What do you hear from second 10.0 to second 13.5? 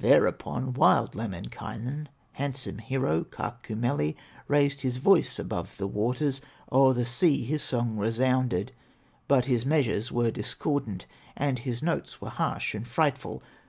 were discordant, And his notes were harsh and frightful.